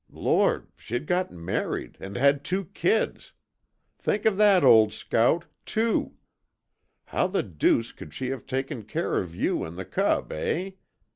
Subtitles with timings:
[0.11, 3.33] Lord, she'd got married, AND HAD TWO KIDS!
[3.99, 6.15] Think of that, old scout TWO!
[7.05, 10.71] How the deuce could she have taken care of you and the cub, eh?